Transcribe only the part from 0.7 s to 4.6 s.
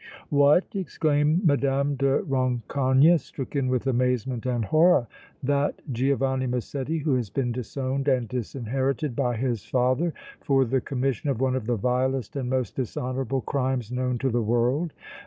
exclaimed Mme. de Rancogne, stricken with amazement